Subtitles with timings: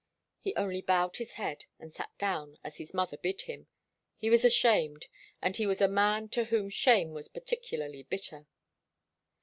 [0.39, 3.67] He only bowed his head, and sat down, as his mother bid him.
[4.17, 5.05] He was ashamed,
[5.43, 8.47] and he was a man to whom shame was particularly bitter.